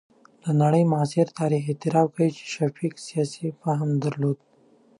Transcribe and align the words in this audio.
د 0.43 0.45
نړۍ 0.61 0.83
معاصر 0.91 1.27
تاریخ 1.39 1.63
اعتراف 1.67 2.07
کوي 2.15 2.29
چې 2.37 2.43
شفیق 2.55 2.93
سیاسي 3.07 3.47
فهم 3.61 3.89
درلود. 4.03 4.37